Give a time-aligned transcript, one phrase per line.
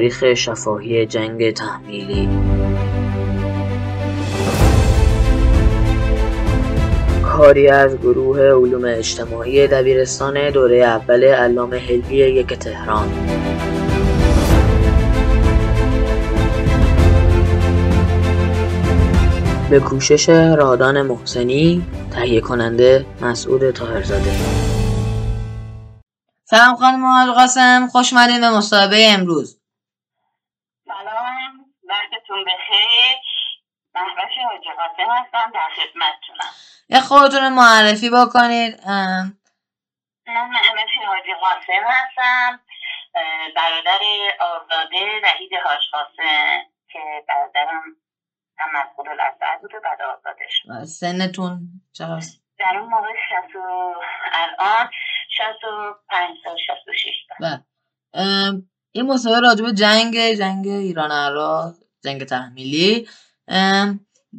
[0.00, 2.28] تاریخ شفاهی جنگ تحمیلی.
[7.22, 13.08] کاری از گروه علوم اجتماعی دبیرستان دوره اول علامه حلبی یک تهران.
[19.70, 24.30] به کوشش رادان محسنی تهیه کننده مسعود تاهرزاده
[26.44, 29.59] سلام خانم القاسم خوش به مصاحبه امروز.
[32.30, 33.16] وقتتون بخیر
[33.94, 36.50] محوش حاج قاسم هستم در خدمتتونم.
[36.88, 38.80] یه خودتون معرفی بکنید.
[38.86, 42.60] من محوش حاج قاسم هستم
[43.56, 44.00] برادر
[44.40, 47.82] آزاده وحید حاج قاسم که برادرم
[48.58, 51.60] هم مسئول الاسد بود و بعد آزاده شد سنتون
[51.92, 52.26] چقدر؟
[52.58, 53.94] در اون موقع شست و
[54.32, 54.90] الان
[55.36, 57.48] شست و پنج سال شست و شیش سال.
[57.48, 57.64] بله.
[58.92, 61.74] این مصاحبه راجع به جنگ جنگ ایران عراق.
[62.04, 63.08] جنگ تحمیلی.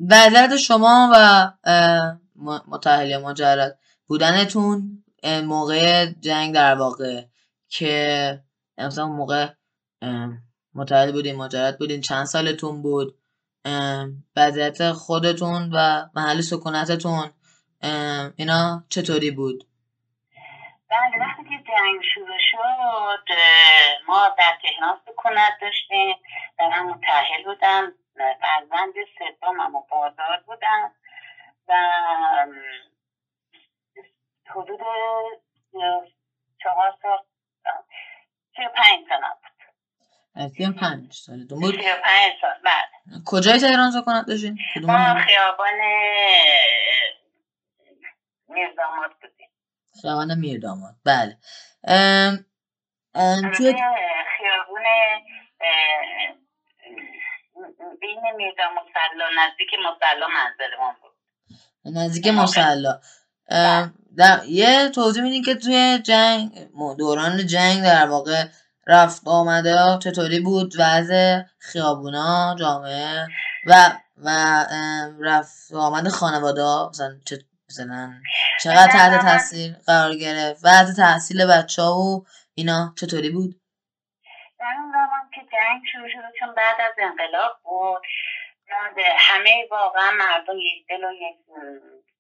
[0.10, 5.04] وضعیت شما و اه، م- متحل مجرد بودنتون
[5.44, 7.24] موقع جنگ در واقع
[7.70, 8.44] که
[8.78, 9.48] مثلا موقع
[10.02, 13.18] ام، متحل بودین مجرد بودین چند سالتون بود؟
[14.36, 17.30] وضعیت خودتون و محل سکونتتون
[18.36, 19.68] اینا چطوری بود؟
[20.92, 23.34] بله وقتی که جنگ شروع شد
[24.08, 26.16] ما در تهران سکونت داشتیم
[26.60, 28.94] و من متحل بودم فرزند
[29.40, 30.92] سومم و بازار بودم
[31.68, 31.76] و
[34.46, 34.80] حدود
[36.64, 37.20] چهار سال
[38.56, 43.22] سی و پنج سالم بود سی و پنج سالتون بود سی و پنج سال بله
[43.26, 45.80] کجای تهران سکونت داشتین؟ کدوم ما؟ خیابان
[48.48, 49.41] میرداماد بودیم
[50.02, 50.96] خیابان میرداماد.
[51.06, 51.38] بله.
[51.84, 52.46] ام،
[53.16, 53.74] ام، توی
[54.38, 54.84] خیابون
[58.02, 61.12] بین میردام مسلا نزدیک مسلا منزلمون بود.
[61.86, 63.00] نزدیک مسلا
[63.50, 68.46] ام، در یه توضیح میدین که توی جنگ دوران جنگ در واقع
[68.88, 73.28] رفت آمده چطوری بود وضع خیابونا جامعه
[73.68, 74.30] و و
[75.20, 78.14] رفت آمد خانواده مثلا چه مثلا
[78.64, 83.52] چقدر تحت تاثیر قرار گرفت؟ وضع تحصیل بچه ها و اینا چطوری بود؟
[84.60, 88.02] در اون زمان که جنگ شروع شد چون بعد از انقلاب بود
[89.18, 91.36] همه واقعا مردم یک دل و یک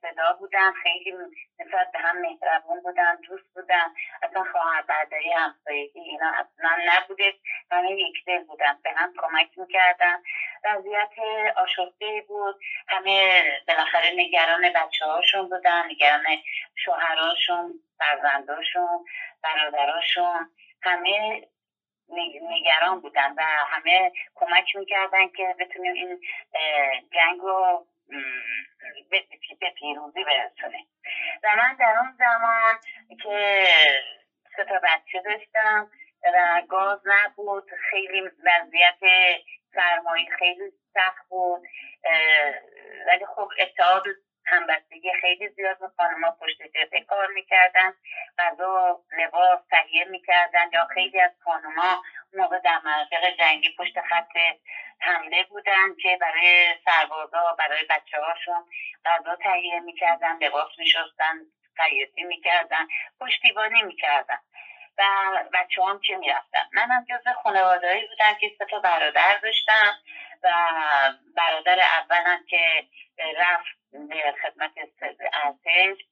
[0.01, 1.11] صدا بودن خیلی
[1.59, 3.87] نسبت به هم مهربون بودن دوست بودن.
[4.23, 7.33] اصلا خواهر برادری همسایگی اینا اصلا نبوده
[7.71, 8.77] همه یک دل بودن.
[8.83, 10.17] به هم کمک می‌کردن.
[10.65, 11.09] وضعیت
[11.55, 12.55] آشفته بود.
[12.87, 16.25] همه بالاخره نگران بچه هاشون بودن نگران
[16.75, 19.05] شوهراشون فرزنداشون
[19.43, 20.49] برادراشون.
[20.83, 21.41] همه
[22.09, 26.21] نگ- نگران بودن و همه کمک می‌کردن که بتونیم این
[27.11, 27.87] جنگ رو
[29.59, 30.87] به پیروزی برسونیم.
[31.43, 32.79] و من در اون زمان
[33.23, 33.65] که
[34.55, 35.91] سه تا بچه داشتم
[36.23, 38.99] و گاز نبود خیلی وضعیت
[39.75, 41.61] سرمایه خیلی سخت بود
[43.07, 44.11] ولی خب اتحاد و
[44.45, 45.91] همبستگی خیلی زیاد بود.
[45.97, 47.93] خانمها پشت جبهه کار می‌کردن
[48.37, 50.69] غذا لباس تهیه می‌کردن.
[50.73, 54.37] یا خیلی از خانمها موقع در مناطق جنگی پشت خط
[54.99, 58.65] حمله بودن که برای سربازا برای بچه هاشون
[59.05, 61.35] غذا تهیه می‌کردن لباس میشستن
[61.75, 62.87] خیاطی می‌کردن
[63.19, 64.39] پشتیبانی می‌کردن.
[64.97, 65.03] و
[65.53, 66.65] بچه هم که می‌رفتن.
[66.73, 69.93] منم جز خانوادهایی بودم که سه تا برادر داشتم
[70.43, 70.49] و
[71.35, 72.87] برادر اولم که
[73.37, 74.71] رفت به خدمت
[75.43, 76.05] ارتش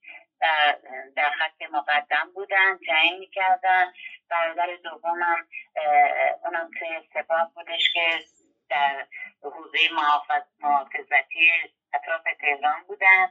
[1.16, 3.92] در خط مقدم بودن جنگ می‌کردن.
[4.30, 5.48] برادر دومم
[6.44, 8.18] اونم توی سپاه بودش که
[8.70, 9.06] در
[9.42, 11.50] حوزه محافظ محافظتی
[11.94, 13.26] اطراف تهران بودن.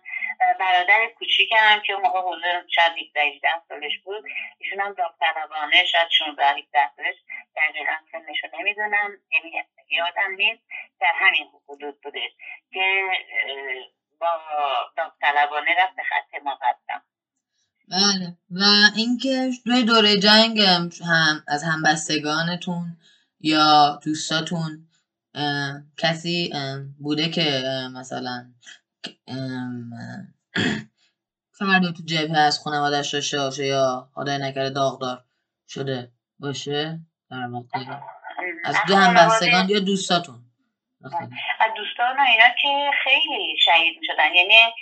[0.59, 4.23] برادر کوچیکم که اون موقع حوزه شاید 17 18 سالش بود
[4.57, 7.15] ایشون هم داوطلبانه شاید 16 17 سالش.
[7.55, 10.61] دقیقا سنشو نمی‌دونم یعنی یادم نیست.
[11.01, 12.31] در همین حدود بوده
[12.73, 13.03] که
[14.19, 14.41] با
[14.97, 17.01] داوطلبانه رفت به خط مقدم
[17.91, 18.37] بله.
[18.51, 18.63] و
[18.95, 20.61] اینکه توی دوره جنگ
[21.09, 22.97] هم از همبستگانتون
[23.39, 24.88] یا دوستاتون
[25.97, 26.53] کسی
[26.99, 27.63] بوده که
[27.95, 28.53] مثلا
[29.27, 29.91] ام،
[31.59, 35.23] فردی تو جبهه از خانوادش داشته باشه یا خدای نکرده داغدار
[35.67, 36.99] شده باشه
[37.31, 37.79] در واقع.
[38.65, 40.39] از دو همبستگان یا دوستاتون.
[41.59, 44.73] از دوستان و اینا که خیلی شهید می شدن یعنی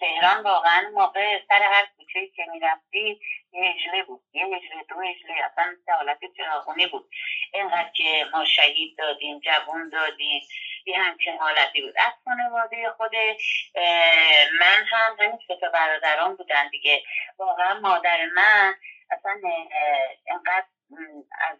[0.00, 3.20] تهران واقعا موقع سر هر کوچه که می‌رفتی
[3.52, 4.20] یه هجله بود.
[4.34, 5.64] یه هجله دو هجله اصلا
[5.96, 7.10] حالت چراغونی بود.
[7.54, 10.42] اینقدر که ما شهید دادیم جوان دادیم
[10.86, 11.94] یه همچین حالتی بود.
[11.96, 13.14] از خانواده خود
[14.60, 17.02] من هم همین سه برادران بودن دیگه.
[17.38, 18.74] واقعا مادر من
[19.10, 19.32] اصلا
[20.26, 20.66] اینقدر
[21.50, 21.58] از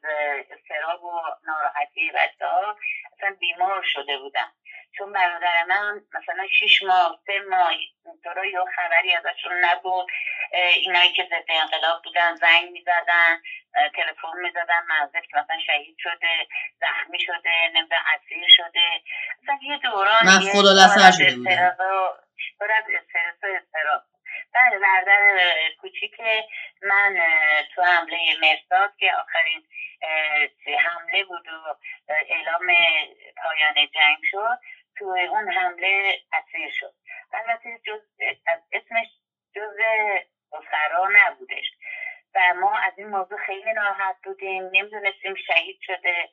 [0.51, 2.77] استراب و ناراحتی بچه ها
[3.17, 4.53] اصلا بیمار شده بودم
[4.99, 7.71] چون برادر من مثلا شیش ماه سه ماه
[8.07, 10.07] اینطورا یا خبری ازشون نبود.
[10.55, 13.43] اینایی که ضد انقلاب بودن زنگ می‌زدن
[13.75, 16.47] تلفن می‌زدن منزل که مثلا شهید شده
[16.81, 19.03] زخمی شده نمی‌دونم اسیر شده.
[19.43, 21.77] مثلا یه دوران مفقود الاسر شده
[22.61, 24.03] پر از استرس و استراب.
[24.55, 25.39] بله برادر
[25.81, 26.21] کوچیک
[26.83, 27.17] من
[27.75, 29.67] تو حمله مرساد که آخرین
[30.79, 31.77] حمله بود و
[32.09, 32.67] اعلام
[33.43, 34.59] پایان جنگ شد
[34.99, 36.95] تو اون حمله اسیر شد.
[37.33, 38.01] البته جز
[38.73, 39.07] اسمش
[39.55, 39.77] جز
[40.55, 41.73] اسرا نبودش.
[42.35, 46.29] و ما از این موضوع خیلی ناراحت بودیم نمی‌دونستیم شهید شده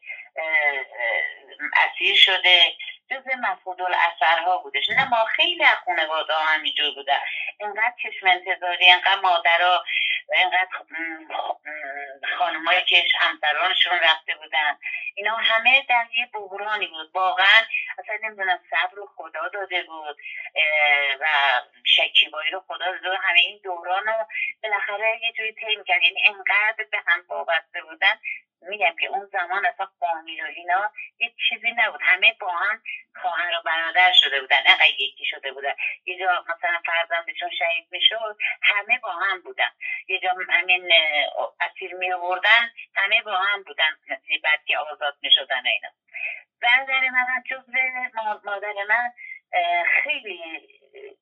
[1.73, 2.61] اسیر شده
[3.09, 4.89] جز مفقود اثرها بودش.
[4.89, 7.19] نه ما خیلی از خانواده ها همینجور بودن.
[7.59, 9.83] اینقدر چشم انتظاری اینقدر مادرها
[10.37, 10.67] اینقدر
[12.37, 14.77] خانمایی که همسرانشون رفته بودن.
[15.15, 17.11] اینا همه در یه بحرانی بود.
[17.13, 17.61] واقعا
[17.97, 20.17] اصلا نمی‌دونم صبر رو خدا داده بود
[21.19, 21.27] و
[21.83, 23.19] شکیبایی رو خدا داده بود.
[23.21, 24.27] همه این دوران رو
[24.63, 28.19] بالاخره یه جوری تیم کرد یعنی اینقدر به هم وابسته بودن.
[28.61, 31.99] میگم که اون زمان اصلا فامیل و اینا هیچ چیزی نبود.
[32.03, 32.81] همه با هم
[33.21, 35.73] خواهر و برادر شده بودن نه یکی شده بودن.
[36.05, 39.71] یه جا مثلا فرزندشون شهید می‌شد همه با هم بودن.
[40.07, 40.93] یه جا همین
[41.59, 43.97] اسیر می آوردن همه با هم بودن.
[44.43, 45.89] بعد که آزاد می‌شدن اینا.
[46.61, 47.71] برادر من جزو
[48.43, 49.11] مادر من
[50.03, 50.41] خیلی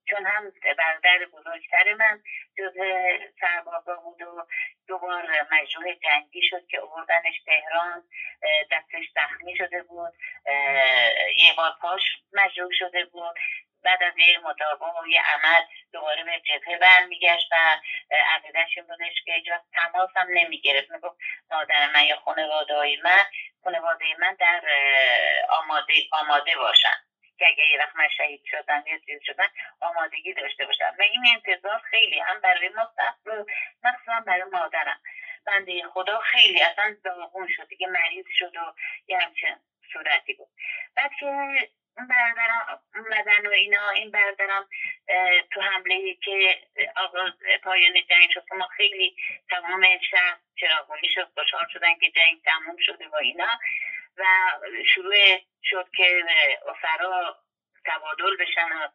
[0.10, 2.24] چون هم برادر بزرگتر من
[2.58, 2.74] جز
[3.42, 4.48] سربازا بود و
[4.90, 8.04] دوبار مجروح جنگی شد که اووردنش تهران
[8.72, 10.14] دستش زخمی شده بود
[11.38, 12.02] یه بار پاش
[12.34, 13.36] مجروح شده بود.
[13.84, 15.62] بعد از یه مطابق و یه عمل
[15.94, 17.56] دوباره به جبهه برمیگشت و
[18.12, 20.92] عقیدش این بودش که هیچ تماس هم نمی‌گرفت.
[20.92, 21.18] می‌گفت
[21.52, 23.26] مادر من یا خانواده من
[23.64, 24.62] خانواده من در
[25.50, 27.09] آماده, آماده باشن.
[27.40, 29.48] که اگه یه وقت من شهید شدن یا چیز شدن
[29.80, 30.96] آمادگی داشته باشم.
[31.00, 33.46] و این انتظار خیلی هم برای ما سخت و
[33.84, 35.02] مخصوصا برای مادرم.
[35.46, 37.68] بنده خدا خیلی اصلا داغون شد.
[37.68, 38.74] دیگه مریض شد و
[39.08, 39.56] یه همچین
[39.94, 40.48] صورتی بود.
[40.96, 41.26] بعد که
[41.98, 44.70] اون برادرم اومدن و اینا این برادرم
[45.52, 46.58] تو حمله که
[46.96, 47.34] آغاز
[47.64, 49.16] پایان جنگ شد ما خیلی
[49.50, 53.60] تمام شهر چراغونی شد خوشحال شدن که جنگ تموم شده و اینا.
[54.20, 54.26] و
[54.96, 55.14] شروع
[55.64, 56.24] شد که
[56.68, 57.38] اسرا
[57.86, 58.88] تبادل بشن و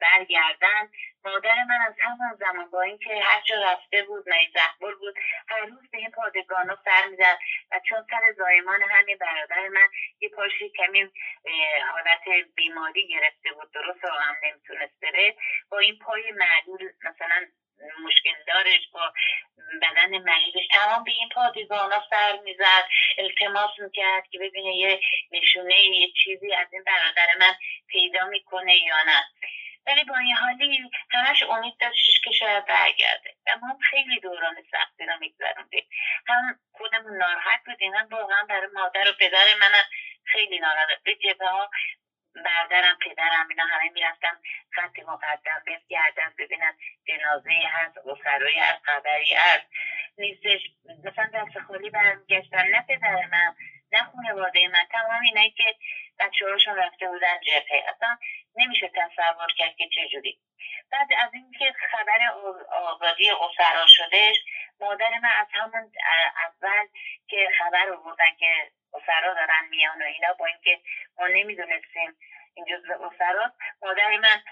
[0.00, 0.90] برگردن.
[1.24, 4.24] مادر من از همون زمان با اینکه هر جا رفته بود
[4.56, 5.14] اخبار بود
[5.48, 7.38] هر روز به این پادگان سر می‌زد
[7.70, 9.88] و چون سر زایمان همین برادر من
[10.20, 11.10] یه پاشی کمی
[11.92, 15.36] حالت بیماری گرفته بود درست رو هم نمی‌تونست بره.
[15.70, 17.46] با این پای معلول مثلا
[18.04, 19.12] مشکل دارش با
[19.82, 20.66] بدن مریضش.
[20.70, 22.88] تمام به این پادگان ها سر می‌زد
[23.18, 27.54] التماس می‌کرد که ببینه یه نشونه یه چیزی از این برادر من
[27.88, 29.24] پیدا می‌کنه یا نه.
[29.86, 33.34] ولی با این حالی همش امید داشتش که شاید برگرده.
[33.46, 35.88] و ما خیلی دوران سختی رو میگذروندیم.
[36.28, 39.84] هم خودمون ناراحت بودیم هم واقعا برای مادر و پدر منم
[40.24, 41.02] خیلی ناراحت.
[41.04, 41.70] به جبه ها
[42.34, 44.38] بردرم پدرم اینا همه می‌رفتن
[44.72, 49.66] خط مقدم بگردن ببینن جنازه هست اسرایی هست خبری هست.
[50.18, 50.60] نیستش.
[51.04, 52.66] مثلا دست خالی برمیگشتن.
[52.66, 53.54] نه پدر من
[53.92, 54.84] نه خانواده من.
[54.90, 55.74] تمام اینایی که
[56.18, 57.84] بچه هاشون رفته بودن جبهه.
[57.88, 58.18] اصلا
[58.56, 60.38] نمیشه تصور کرد که چجوری.
[60.92, 62.18] بعد از اینکه خبر
[62.70, 64.36] آزادی اسرا شدهش
[64.80, 65.92] مادر من از همون
[66.44, 66.86] اول
[67.28, 70.80] که خبر بودن که اسرا دارن میان و اینا با اینکه
[71.18, 72.16] ما نمی‌دونستیم
[72.54, 74.42] این جزء اسراست مادر من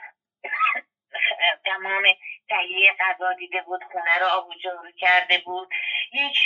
[1.67, 2.05] تمام
[2.49, 5.69] تهیه غذا دیده بود خونه رو آب جارو کرده بود.
[6.13, 6.39] یک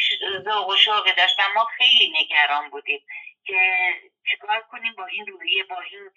[0.44, 3.06] ذوق و شوق داشتم ما خیلی نگران بودیم
[3.44, 3.90] که
[4.30, 6.10] چیکار کنیم با این روحیه با این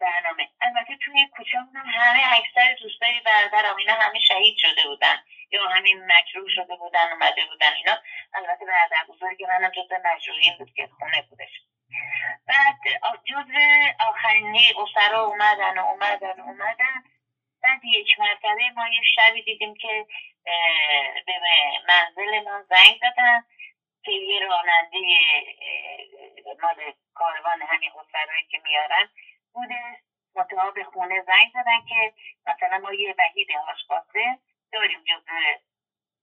[0.00, 0.48] برنامه.
[0.60, 5.16] البته توی کوچه همه اکثر دوستای برادرم اینا همه شهید شده بودن
[5.50, 7.97] یا همین مجروح شده بودن اومده بودن اینا.
[9.48, 11.60] منم جز مجروحین بود که خونه بودش.
[12.46, 12.78] بعد
[13.24, 13.52] جز
[14.08, 17.04] آخرینی اسرا اومدن و اومدن و اومدن.
[17.62, 20.06] بعد یک مرتبه ما یه شبی دیدیم که
[21.26, 21.40] به
[21.88, 23.44] منزل من زنگ دادن
[24.04, 24.98] که یه راننده
[26.62, 29.08] مال کاروان همین اسرایی که میارن
[29.52, 29.98] بوده.
[30.36, 32.12] مطمئن به خونه زنگ زدن که
[32.46, 34.38] مثلا ما یه وحید آشپاسه
[34.72, 35.32] داریم جزء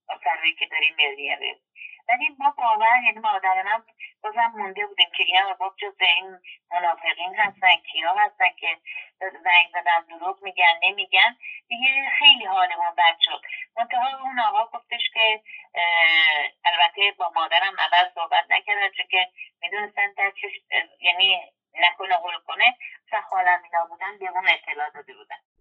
[0.09, 1.59] اسرایی که داریم مریه
[2.09, 3.83] ولی ما باور یعنی مادر من
[4.23, 6.39] بازم مونده بودیم که اینا با جز این
[6.71, 8.77] منافقین هستن کیا هستن که
[9.19, 11.35] زنگ زدن دروغ میگن نمیگن.
[11.67, 13.41] دیگه خیلی حالمون بد شد.
[13.77, 15.41] منتها اون آقا گفتش که
[16.65, 19.27] البته با مادرم اول صحبت نکردن چون که
[19.61, 20.31] می‌دونستن در
[21.01, 21.41] یعنی
[21.73, 22.77] نکنه قول کنه.
[23.11, 25.54] و حالم اینا بودن به اون اطلاع داده بودن.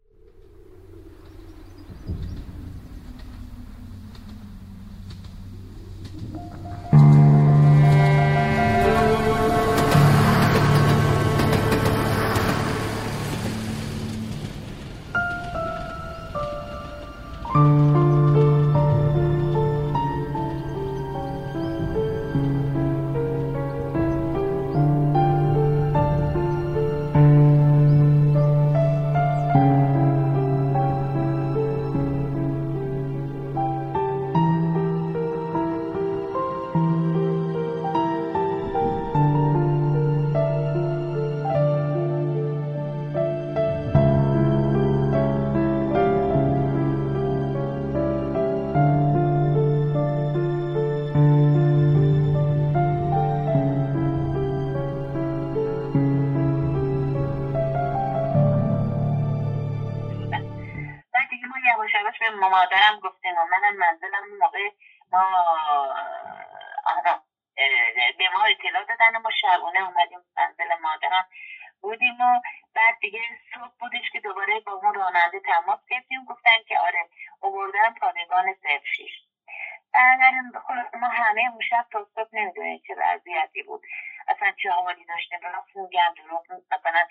[81.00, 83.82] ما همه اون شب تا صبح نمی‌دونیم چه وضعیتی بود.
[84.28, 85.38] اصلا چه حالی داشتیم.
[85.42, 87.06] راست میگم دروغ مثلا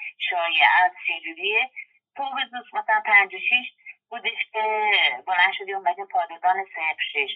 [0.84, 1.70] از چجوریه.
[2.18, 3.74] صبح زود مثلا پنج و شیش
[4.10, 4.62] بودش که
[5.28, 7.32] بلند شدی اومدیم پادگان صفر شش.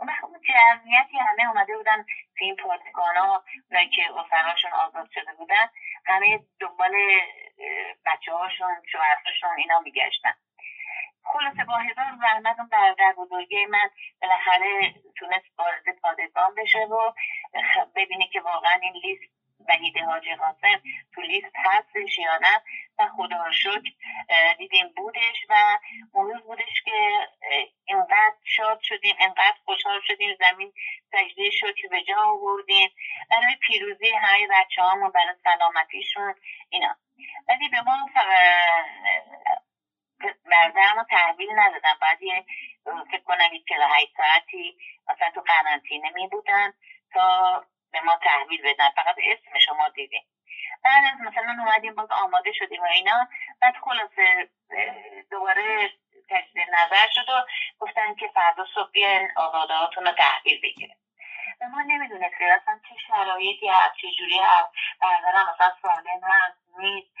[0.00, 2.02] اون اون جمعیتی همه اومده بودن
[2.38, 5.68] تو این پادگان ها که اسرهاشون آزاد شده بودن.
[6.06, 6.92] همه دنبال
[8.06, 10.34] بچه هاشون شوهرهاشون اینا میگشتن.
[11.32, 13.90] خلاصه با هزار زحمت اون برادر بزرگی من
[14.22, 17.12] بالاخره تونست وارد پادگان بشه و
[17.96, 19.22] ببینی که واقعا این لیست
[19.68, 20.82] وحید حاجی قاسم
[21.14, 22.62] تو لیست هستش یا نه.
[22.98, 23.92] و خدا شکر
[24.58, 25.78] دیدیم بودش و
[26.12, 27.28] اون بودش که
[27.84, 30.72] اینقدر شاد شدیم اینقدر خوشحال شدیم زمین
[31.12, 32.90] سجده شکر به جا آوردیم.
[33.30, 36.34] برای پیروزی همه بچه هامون برای سلامتیشون
[36.68, 36.96] اینا.
[37.48, 38.08] ولی به ما
[40.50, 41.94] بردرم رو تحویل ندادن.
[42.00, 42.44] بعد یه
[43.10, 44.76] فکر کنم یه ساعتی
[45.08, 46.72] مثلا تو قرنطینه می بودن
[47.12, 48.90] تا به ما تحویل بدن.
[48.90, 50.24] فقط اسم شما دیدیم.
[50.84, 53.28] بعد از مثلا اومدیم باز آماده شدیم و اینا.
[53.60, 54.48] بعد خلاصه
[55.30, 55.90] دوباره
[56.30, 57.46] تجدید نظر شد و
[57.78, 60.96] گفتن که فردا صبح بیاین آزادهاتون رو تحویل بگیریم.
[61.60, 64.68] و ما نمی‌دونستیم اصلا چه شرایطی هست چه جوری هست.
[65.00, 67.12] برادرم مثلا سالم هست نیست.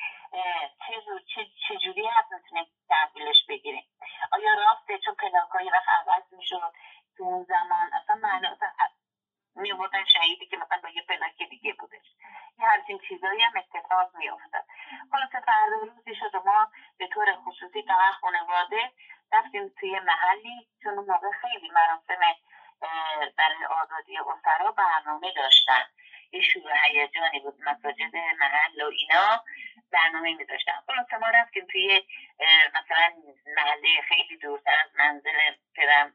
[1.68, 3.84] چجوری هست می‌تونیم تحویلش بگیریم؟
[4.32, 6.72] آیا راسته چون پلاکایی وقت عوض می‌شد
[7.16, 8.46] تو اون زمان؟ اصلا معنی
[9.54, 12.06] میوردن شهیدی که مثلا با یه پلاک دیگه بودش.
[12.58, 14.64] یه همچین چیزایی هم اتفاق میافتد
[15.12, 18.92] خلاصه فردا روزی شد ما به طور خصوصی فقط خانواده
[19.32, 22.20] رفتیم توی محلی چون اون موقع خیلی مراسم
[23.36, 25.82] برای آزادی اسرا برنامه داشتن.
[26.32, 29.44] یه شروع هیجانی بود مساجد محل و اینا.
[29.92, 32.02] برنامه می داشتن خلاصه ما رفتیم توی
[32.68, 33.12] مثلا
[33.56, 35.38] محله خیلی دورتر از منزل
[35.76, 36.14] پدرم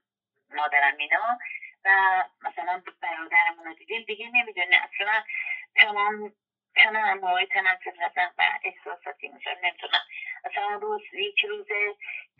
[0.50, 1.38] مادرم اینا
[1.86, 1.90] و
[2.42, 5.24] مثلا برادرمون رو دیدیم دیگه نمی‌دونه اصلا
[5.76, 6.34] تمام
[6.76, 10.02] تمام های تنفس هستن و احساساتی میشن نمی‌تونم
[10.46, 11.68] اصلا روز یک روز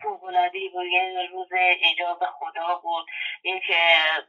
[0.02, 1.48] فوقلادی بود یه روز
[1.92, 3.06] اجاب خدا بود
[3.44, 3.70] یک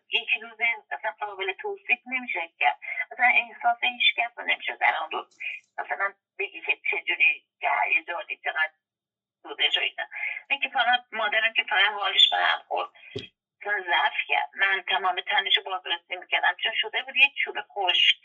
[0.10, 0.58] یک روز
[0.92, 2.80] اصلا قابل توصیف نمیشه کرد.
[3.12, 5.40] اصلا احساس هیچ کس نمیشه در آن روز
[5.78, 7.44] مثلا بگی که چجوری
[7.86, 8.72] هیجانی چقدر
[9.44, 10.06] بوده اینا
[10.50, 12.90] این که فقط مادرم که فقط حالش به هم خورد
[13.66, 18.18] ضعف کرد من تمام تنش رو بازرسی می‌کردم چون شده بود یه چوب خشک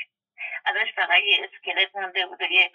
[0.65, 2.71] ازش فقط یه اسکلت مونده بود و یه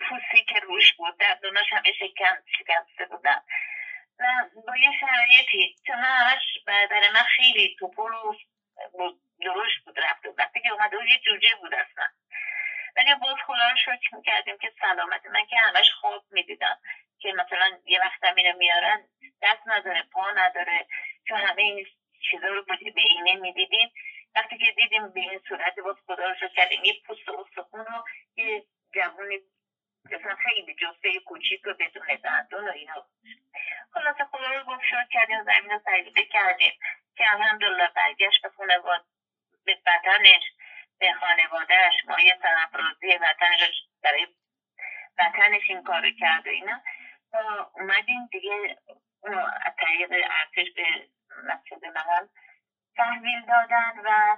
[0.00, 3.40] پوسی که روش بود دندوناش همه شکن شکسته بودن
[4.18, 4.24] و
[4.66, 8.34] با یه شرایطی چون همش برای من خیلی توپل و
[9.40, 12.08] درشت بود رفته وقتی که اومده بود یه جوجه بود اصلا
[12.96, 16.78] ولی باز خدا رو شکر می‌کردیم که سلامت من که همش خواب می‌دیدم
[17.18, 19.04] که مثلا یه وقت اینو میارن
[19.42, 20.86] دست نداره پا نداره
[21.28, 21.86] چون همه این
[22.30, 23.92] چیزا رو به اینه می‌دیدیم
[24.34, 26.84] وقتی که دیدیم به این صورت باز خدا رو کردیم.
[26.84, 28.02] یه پوست و سخون و
[28.36, 29.38] یه جوونی
[30.04, 33.06] مثلا خیلی جسته کوچیک و بدون دندون و اینا.
[33.94, 36.72] خلاصه خدا رو باز شد کردیم زمین رو تجربه کردیم.
[37.16, 39.04] که الحمدلله برگشت به خانواده
[39.64, 40.42] به وطنش
[40.98, 44.26] به خانوادهش ما یه سرفرازی وطنش برای
[45.18, 46.80] وطنش این کارو کرد و اینا.
[47.74, 48.78] اومدیم دیگه
[49.62, 51.08] از طریق ارتش به
[51.44, 52.26] مسجد محل
[52.96, 54.36] تحویل دادن و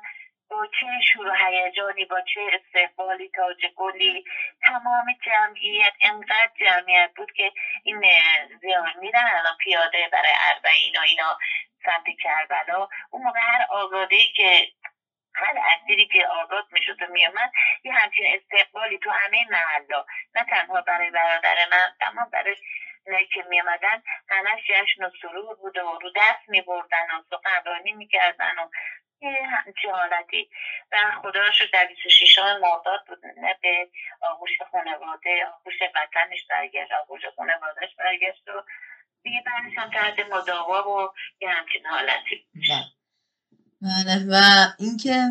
[0.51, 4.25] با چه شور و هیجانی با چه استقبالی تاج گلی
[4.63, 7.53] تمام جمعیت انقدر جمعیت بود که
[7.85, 8.05] این
[8.61, 11.39] زیان میرن الان پیاده برای اربعین و اینا
[11.85, 12.89] سمت کربلا.
[13.11, 14.69] اون موقع هر آزاده که
[15.35, 17.53] هر اسیری که آزاد می‌شد و میامد
[17.85, 22.57] یه همچین استقبالی تو همه محلا نه تنها برای برادر من اما برای
[23.09, 28.55] اونایی که میامدن همش جشن و سرور بود و رو دست میبردن و سخنرانی می‌کردن
[28.59, 28.69] و
[29.51, 30.51] همچین حالتی.
[30.93, 33.89] و خدا رو در 26 مرداد بود نه به
[34.21, 38.65] آغوش خانواده آغوش وطنش برگشت آغوش خانوادهش برگشت و
[39.23, 42.47] دیگه بعدش هم تحت مداوا و یه همچین حالتی
[43.83, 44.27] بله.
[44.31, 45.23] و اینکه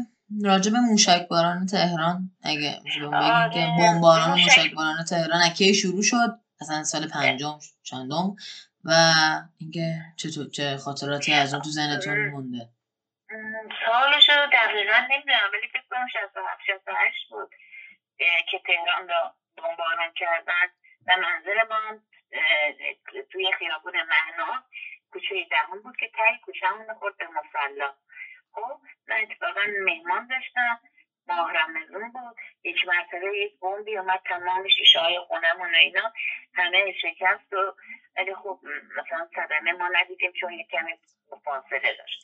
[0.43, 6.46] راجب موشکباران تهران اگه بگیم که بمباران موشکباران تهران اکی شروع شد.
[6.61, 8.35] اصلا سال پنجم چندم؟
[8.85, 8.91] و
[9.57, 12.69] اینکه چطور چه خاطراتی از اون تو ذهنتون مونده؟
[13.85, 17.49] سالشو دقیقا نمی‌دونم ولی فکر کنم 67 68 بود
[18.51, 20.67] که تهران رو بمباران کردن.
[21.07, 21.99] و منظر ما
[23.31, 24.63] توی خیابون مهناز
[25.11, 27.93] کوچه دهم بود که تایی کوچه همون خورد به مسلا
[28.51, 30.79] خب من اتفاقا مهمان داشتم.
[31.27, 36.13] ماه رمزون بود یک مرتبه یک بمبی اومد تمام شیشه های خونمون و اینا.
[36.53, 37.75] همه شکست و
[38.17, 38.59] ولی خب
[38.97, 40.93] مثلا صدمه ما ندیدیم چون یک کمی
[41.45, 42.23] فاصله داشت.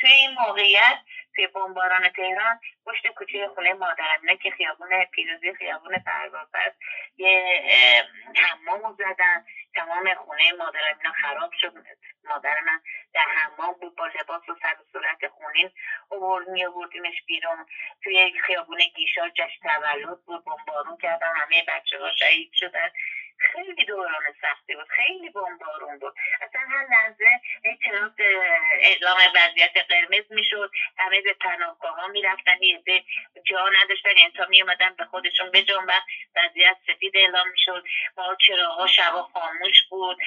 [0.00, 0.98] توی این موقعیت
[1.34, 6.76] توی بمباران تهران پشت کوچه خونه مادرم نه که خیابون پیروزی خیابون پرواز است
[7.16, 7.62] یه
[8.36, 9.44] حمامو زدن.
[9.74, 11.72] تمام خونه مادرم اینا خراب شد.
[12.24, 12.80] مادر من
[13.14, 14.76] در حمام بود با لباس و سر
[15.56, 15.70] خونین
[16.08, 17.66] اوورد می آوردیمش بیرون.
[18.04, 22.88] توی خیابون گیشا جشن تولد بود بمبارون کردن همه بچه ها شهید شدن.
[23.38, 26.14] خیلی دوران سختی بود خیلی بمبارون بود.
[26.40, 28.12] اصلا هر لحظه اعتراف
[28.80, 33.04] اعلام وضعیت قرمز می‌شد همه به پناهگاه ها می‌رفتن یه
[33.44, 36.00] جا نداشتن یعنی تا میومدن به خودشون بجنبن
[36.36, 37.84] وضعیت سفید اعلام می‌شد.
[38.16, 40.18] ما چراغا شبا خاموش بود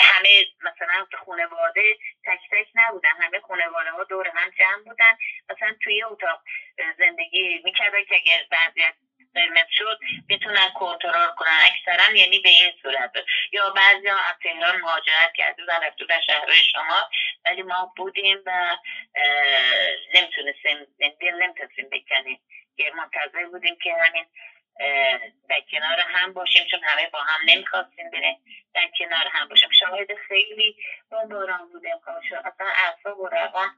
[0.00, 1.94] همه مثلا خانواده
[2.26, 5.18] تک تک نبودن همه خانواده ها دور هم جمع بودن.
[5.50, 6.42] مثلا توی اتاق
[6.98, 8.94] زندگی می‌کردن که اگر وضعیت
[9.38, 9.98] قرمز شد
[10.28, 11.58] بتونن کنترل کنن.
[11.70, 13.12] اکثرا یعنی به این صورت.
[13.52, 17.10] یا بعضی از تهران مهاجرت کرده و رفته در شهرهای شما
[17.44, 18.76] ولی ما بودیم و
[20.14, 20.86] نمی‌تونستیم
[21.20, 22.40] دل نمی‌تونستیم بکنیم.
[22.76, 24.26] که منتظر بودیم که همین
[25.48, 29.70] در کنار هم باشیم چون همه با هم نمی‌خواستیم بریم در کنار هم باشیم.
[29.70, 30.76] شاهد خیلی
[31.10, 31.96] بمباران بودیم
[32.44, 33.68] اصلا اعصاب و روان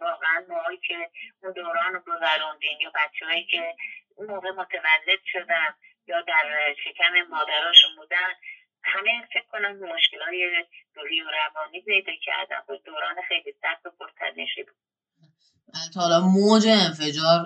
[0.00, 1.10] واقعا ماهایی که
[1.42, 3.74] اون دوران رو گذروندیم یا بچه که
[4.16, 5.74] اون موقع متولد شدن
[6.06, 8.32] یا در شکم مادراشون بودن
[8.84, 13.90] همه فکر کنم مشکل های روحی و روانی پیدا کردن و دوران خیلی سخت و
[13.90, 14.76] پرتنشی بود.
[15.94, 17.38] تا حالا موج انفجار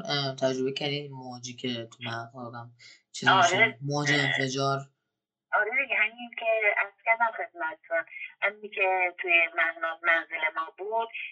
[0.43, 2.71] تجربه کردید موجی که تو مغزم
[3.13, 3.79] چیز آره.
[3.83, 4.79] موج انفجار؟
[5.53, 6.47] آره دیگه همین که
[6.79, 8.05] از کردم خدمتتون.
[8.43, 9.49] همین که توی
[10.03, 10.86] منزل ما بود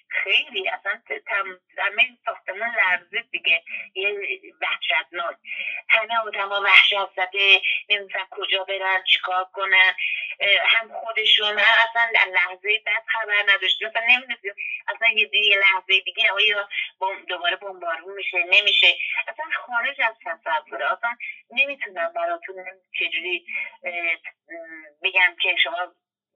[0.08, 1.02] خیلی اصلا
[1.76, 3.62] زمین ساختمون لرزید دیگه.
[3.94, 5.36] یه وحشتناک.
[5.88, 9.94] همه آدم ها وحشت زده نمی‌دونم کجا برن چیکار کنن.
[10.66, 11.58] هم خودشون.
[11.58, 14.54] هم اصلا لحظه بعد خبر نداشتیم اصلا نمی‌دونیم
[14.88, 16.68] اصلا یه دیگه لحظه دیگه آیا
[17.28, 18.96] دوباره بمبارون میشه نمیشه.
[19.28, 21.16] اصلا خارج از تصوره اصلا
[21.50, 22.56] نمی‌تونم براتون
[22.98, 23.46] چجوری
[25.02, 25.94] بگم که شما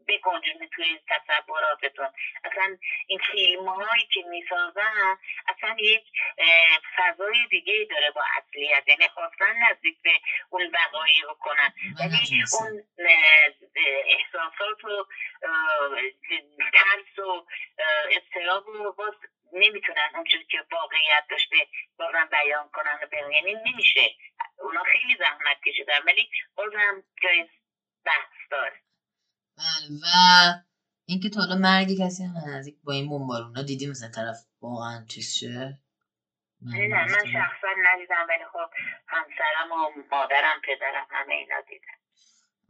[0.09, 2.09] بگنجونه توی تصوراتتون.
[2.45, 5.19] اصلا این فیلم هایی که می‌سازن
[5.49, 6.05] اصلا یک
[6.97, 8.89] فضای دیگه داره با اصلیت.
[8.89, 11.73] یعنی خواستن نزدیک به اون وقایع رو کنن.
[12.01, 12.85] ولی اون
[14.07, 15.07] احساسات و
[16.73, 17.47] ترس و
[18.11, 19.15] اضطراب رو باز
[19.53, 21.57] نمی‌تونن اونجور که واقعیت داشته
[21.99, 24.15] واقعا بیان کنن و یعنی نمیشه.
[24.59, 26.03] اونا خیلی زحمت کشیدن.
[26.07, 27.49] ولی بازم جای
[28.05, 28.81] بحث داره.
[29.59, 30.07] بله و
[31.05, 35.35] اینکه تا حالا مرگ کسی هم نزدیک با این بمبارونا دیدی مثلا طرف واقعا چیز
[35.35, 35.79] شه؟
[36.63, 38.71] نه من شخصا ندیدم ولی خب
[39.07, 41.99] همسرم و مادرم پدرم همه اینا دیدن.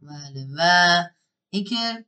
[0.01, 1.03] بله و
[1.49, 2.05] اینکه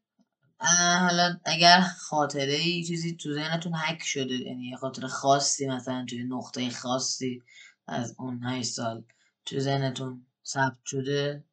[0.99, 6.23] حالا اگر خاطره ای چیزی تو ذهنتون حک شده یعنی یه خاطره خاصی مثلا توی
[6.23, 7.43] نقطه خاصی
[7.87, 9.03] از اون 8 سال
[9.45, 11.43] تو ذهنتون ثبت شده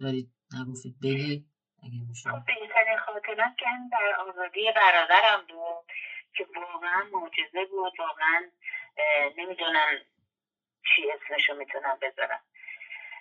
[0.00, 1.46] دارید نگفتید بگی
[1.84, 2.30] اگه میشه.
[2.46, 5.92] بهترین خاطرم که هم در آزادی برادرم بود
[6.36, 8.50] که واقعا معجزه بود واقعا
[9.36, 9.98] نمی‌دونم
[10.84, 12.40] چی اسمشو می‌تونم بذارم.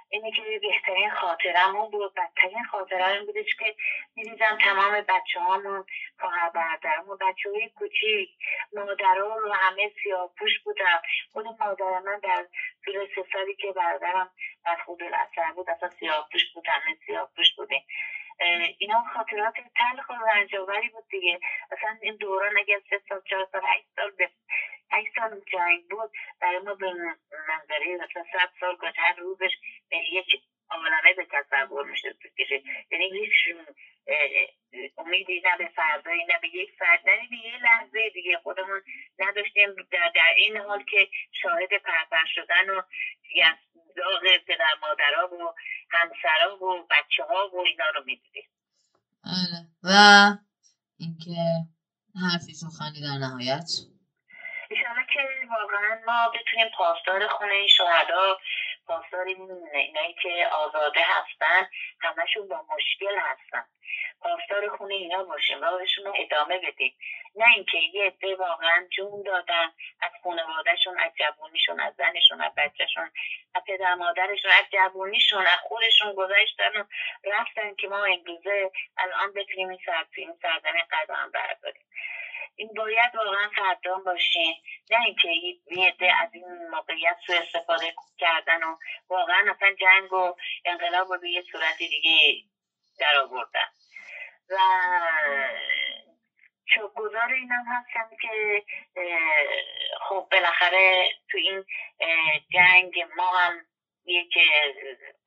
[0.10, 3.76] اینه که بهترین خاطرمون بود بدترین خاطرم بودش که
[4.15, 5.86] می‌دیدم تمام بچه هامون
[6.19, 8.30] خواهر برادرمون بچه های کوچیک
[8.73, 12.45] مادرها رو همه سیاه پوش بودم خود مادر من در
[12.86, 14.30] طول سالی که برادرم
[14.65, 17.86] از خود الاثر بود اصلا سیاه پوش بود همه سیاه پوش بودیم.
[18.78, 21.39] اینا خاطرات تلخ و رنجاوری بود دیگه.
[21.72, 24.30] اصلا این دوران اگر سه سال چهار سال هشت سال به
[24.91, 26.93] هشت سال جنگ بود برای ما به
[27.48, 29.00] منظره مثلا صد سال گذشت.
[29.00, 29.52] هر روزش
[29.89, 32.15] به یک عالمه به تصور میشه
[32.91, 33.56] یعنی هیچ
[34.98, 38.38] امیدی نه به فردایی نه به یک فرد نه به یه لحظه دیگه.
[38.38, 38.82] خودمون
[39.19, 39.76] نداشتیم.
[39.91, 41.08] در, در این حال که
[41.41, 42.82] شاهد پرپر شدن و
[43.97, 45.53] داغ پدر مادرها و
[45.91, 48.49] همسرا و بچه ها و اینا رو می‌دیدیم
[49.25, 49.67] آره.
[49.84, 49.89] و
[50.97, 51.36] اینکه
[52.21, 53.69] حرفی سخنی در نهایت
[54.69, 58.38] ایشالا که واقعا ما بتونیم پاسدار خونه شهدا
[58.88, 59.26] پاسدار
[59.74, 61.69] اینایی که آزاده هستن
[62.02, 63.65] همشون با مشکل هستن.
[64.22, 66.96] پاسدار خونه اینا باشیم راهشون رو ادامه بدیم.
[67.36, 73.12] نه اینکه یه عده واقعا جون دادن از خانوادهشون از جوونیشون از زنشون از بچهشون
[73.56, 76.84] از پدر مادرشون از جوونیشون از خودشون گذاشتن و
[77.24, 79.80] رفتن که ما امروزه الان بتونیم این
[80.41, 81.84] سرزمین قدم برداریم.
[82.63, 84.56] این باید واقعا قدردان باشیم
[84.91, 85.30] نه اینکه
[85.71, 88.78] یه از این موقعیت سو استفاده کردن و
[89.10, 92.43] واقعا اصلا جنگ و انقلاب رو به یه صورت دیگه
[92.99, 93.67] در آوردن.
[94.49, 94.58] و
[96.95, 98.63] گذار اینم هستم که
[100.10, 101.65] خب بالاخره تو این
[102.54, 103.65] جنگ ما هم
[104.06, 104.34] یک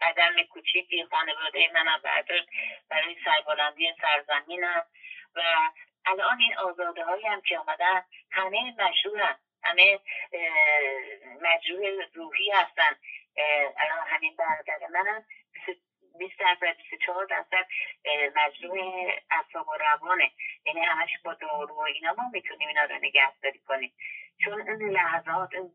[0.00, 2.48] قدم کوچیکی خانواده منم برداشت
[2.90, 4.86] برای سربلندی سرزمینم
[5.34, 5.42] و
[6.06, 10.00] الان این آزاده هایی هم که آمدن همه مجروح همه
[11.42, 12.96] مجروح روحی هستن.
[13.76, 15.24] الان همین برادر منم
[16.18, 17.66] 20 درصد 24 درصد
[18.36, 20.32] مجروح اصاب و روانه.
[20.66, 23.92] یعنی همش با دارو و اینا ما می‌تونیم اینا رو نگهداری کنیم.
[24.44, 25.72] چون اون لحظات اون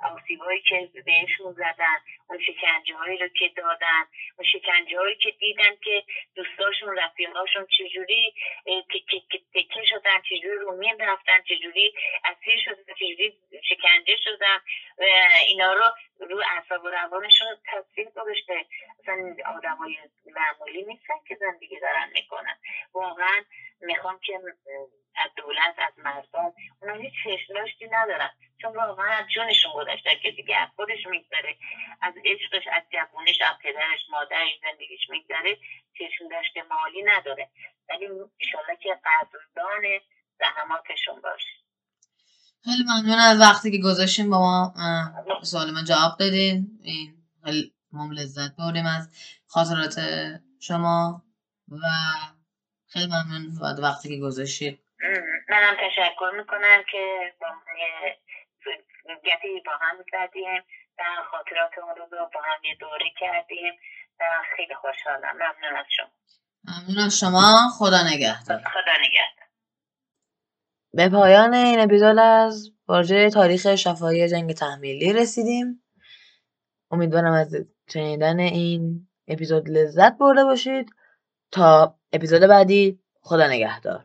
[0.00, 1.96] آسیبایی که بهشون زدن
[2.28, 4.04] اون شکنجه هایی رو که دادن
[4.38, 6.02] اون شکنجه هایی که دیدن که
[6.34, 8.34] دوستاشون رفیقاشون چجوری
[9.54, 13.38] تکه شدن چجوری رو مین رفتن چجوری اسیر شدن چجوری
[13.68, 14.58] شکنجه شدن
[14.98, 15.04] و
[15.46, 15.84] اینا رو
[16.20, 18.66] رو اعصاب و روانشون تاثیر گذاشته.
[19.00, 22.56] اصلا آدم های معمولی نیستن که زندگی دارن می‌کنن.
[22.94, 23.44] واقعا
[23.80, 24.32] می‌خوام که
[25.24, 27.54] از دولت از مردم اونا هیچ چشم
[27.92, 28.30] ندارن.
[28.62, 31.56] چون واقعا از جونشون گذاشته که دیگه از خودش میگذره
[32.00, 35.58] از عشقش از جوونش از پدرش مادرش زندگیش میگذره
[35.98, 37.50] چشم داشته مالی نداره.
[37.88, 38.06] ولی
[38.38, 39.82] ایشالله که قدردان
[40.38, 41.54] زحماتشون باشه.
[42.64, 44.74] خیلی ممنون از وقتی که گذاشتیم با ما
[45.42, 49.08] سوال من جواب دادین این خیلی ما لذت بردیم از
[49.46, 50.00] خاطرات
[50.60, 51.22] شما
[51.68, 51.86] و
[52.94, 54.80] خیلی ممنون بعد وقتی که گذاشتید
[55.48, 57.46] منم تشکر می‌کنم که با
[59.24, 60.62] گپی با هم زدیم
[60.98, 63.72] و خاطرات اون رو با هم یه دوره کردیم
[64.20, 64.24] و
[64.56, 65.34] خیلی خوشحالم.
[65.34, 66.10] ممنون از شما.
[66.64, 67.54] ممنون از شما.
[67.78, 68.58] خدا نگهدار.
[68.58, 69.48] خدا نگهدار.
[70.94, 75.82] به پایان این اپیزود از واژه تاریخ شفاهی جنگ تحمیلی رسیدیم.
[76.90, 77.56] امیدوارم از
[77.92, 80.90] شنیدن این اپیزود لذت برده باشید.
[81.52, 83.00] تا اپیزود بعدی.
[83.20, 84.04] خدا نگهدار.